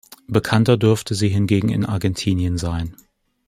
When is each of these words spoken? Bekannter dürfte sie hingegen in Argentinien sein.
Bekannter 0.25 0.77
dürfte 0.77 1.13
sie 1.13 1.29
hingegen 1.29 1.69
in 1.69 1.85
Argentinien 1.85 2.57
sein. 2.57 2.95